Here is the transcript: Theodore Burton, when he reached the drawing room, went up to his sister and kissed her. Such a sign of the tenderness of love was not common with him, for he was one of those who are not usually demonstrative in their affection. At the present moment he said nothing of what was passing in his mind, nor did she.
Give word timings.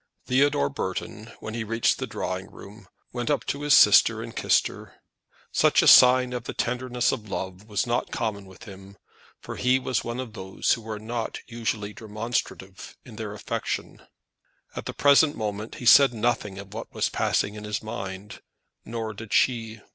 Theodore 0.25 0.69
Burton, 0.71 1.31
when 1.41 1.53
he 1.53 1.63
reached 1.63 1.99
the 1.99 2.07
drawing 2.07 2.49
room, 2.49 2.87
went 3.13 3.29
up 3.29 3.45
to 3.45 3.61
his 3.61 3.75
sister 3.75 4.23
and 4.23 4.35
kissed 4.35 4.65
her. 4.65 4.95
Such 5.51 5.83
a 5.83 5.87
sign 5.87 6.33
of 6.33 6.45
the 6.45 6.55
tenderness 6.55 7.11
of 7.11 7.29
love 7.29 7.67
was 7.67 7.85
not 7.85 8.09
common 8.09 8.47
with 8.47 8.63
him, 8.63 8.97
for 9.41 9.57
he 9.57 9.77
was 9.77 10.03
one 10.03 10.19
of 10.19 10.33
those 10.33 10.73
who 10.73 10.89
are 10.89 10.97
not 10.97 11.37
usually 11.45 11.93
demonstrative 11.93 12.97
in 13.05 13.17
their 13.17 13.33
affection. 13.33 14.01
At 14.75 14.85
the 14.87 14.93
present 14.93 15.35
moment 15.37 15.75
he 15.75 15.85
said 15.85 16.15
nothing 16.15 16.57
of 16.57 16.73
what 16.73 16.91
was 16.91 17.07
passing 17.09 17.53
in 17.53 17.63
his 17.63 17.83
mind, 17.83 18.41
nor 18.83 19.13
did 19.13 19.31
she. 19.31 19.81